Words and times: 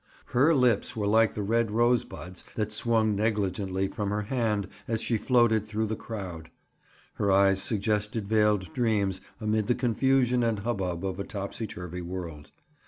Her 0.25 0.55
lips 0.55 0.95
were 0.95 1.05
like 1.05 1.35
the 1.35 1.43
red 1.43 1.69
rosebuds 1.69 2.43
that 2.55 2.71
swung 2.71 3.15
negligently 3.15 3.87
from 3.87 4.09
her 4.09 4.23
hand 4.23 4.67
as 4.87 4.99
she 4.99 5.15
floated 5.15 5.67
through 5.67 5.85
the 5.85 5.95
crowd. 5.95 6.49
Her 7.13 7.31
eyes 7.31 7.61
suggested 7.61 8.27
veiled 8.27 8.73
dreams 8.73 9.21
amid 9.39 9.67
the 9.67 9.75
confusion 9.75 10.41
and 10.41 10.57
hubbub 10.57 11.05
of 11.05 11.19
a 11.19 11.23
topsyturvy 11.23 12.01
world. 12.01 12.49